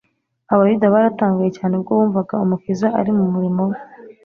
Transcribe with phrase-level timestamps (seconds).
[0.53, 3.77] Abayuda baratangaye cyane ubwo bumvaga Umukiza ari mu murimo we